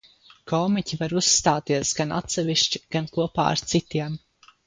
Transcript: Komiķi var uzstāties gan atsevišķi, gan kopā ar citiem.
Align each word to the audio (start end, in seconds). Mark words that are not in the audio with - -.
Komiķi 0.51 0.97
var 1.01 1.13
uzstāties 1.21 1.91
gan 2.01 2.15
atsevišķi, 2.21 2.81
gan 2.97 3.09
kopā 3.19 3.47
ar 3.53 3.65
citiem. 3.75 4.17